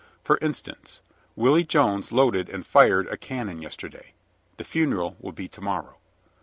For 0.23 0.39
instance: 0.41 0.99
"Willie 1.35 1.63
Jones 1.63 2.11
loaded 2.11 2.49
and 2.49 2.65
fired 2.65 3.05
a 3.09 3.17
cannon 3.17 3.61
yesterday. 3.61 4.13
The 4.57 4.63
funeral 4.63 5.15
will 5.19 5.31
be 5.31 5.47
to 5.49 5.61
morrow." 5.61 5.97